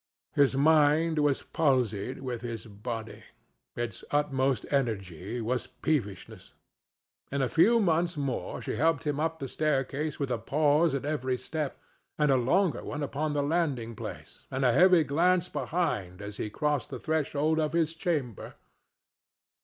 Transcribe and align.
His 0.33 0.57
mind 0.57 1.19
was 1.19 1.43
palsied 1.43 2.21
with 2.21 2.41
his 2.41 2.65
body; 2.65 3.21
its 3.75 4.03
utmost 4.09 4.65
energy 4.71 5.39
was 5.41 5.67
peevishness. 5.67 6.53
In 7.31 7.43
a 7.43 7.47
few 7.47 7.79
months 7.79 8.17
more 8.17 8.63
she 8.63 8.77
helped 8.77 9.05
him 9.05 9.19
up 9.19 9.37
the 9.37 9.47
staircase 9.47 10.19
with 10.19 10.31
a 10.31 10.39
pause 10.39 10.95
at 10.95 11.05
every 11.05 11.37
step, 11.37 11.79
and 12.17 12.31
a 12.31 12.35
longer 12.35 12.83
one 12.83 13.03
upon 13.03 13.33
the 13.33 13.43
landing 13.43 13.95
place, 13.95 14.47
and 14.49 14.65
a 14.65 14.73
heavy 14.73 15.03
glance 15.03 15.49
behind 15.49 16.19
as 16.19 16.37
he 16.37 16.49
crossed 16.49 16.89
the 16.89 16.97
threshold 16.97 17.59
of 17.59 17.73
his 17.73 17.93
chamber. 17.93 18.55